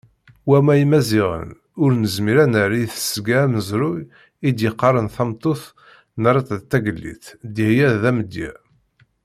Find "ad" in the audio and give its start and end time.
2.43-2.49